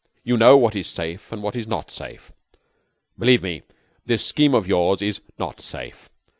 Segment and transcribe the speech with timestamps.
[0.23, 2.31] You know what is safe and what is not safe.
[3.19, 3.61] Believe me,
[4.03, 6.09] this scheme of yours is not safe.